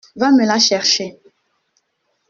[0.15, 1.19] Va me la chercher!…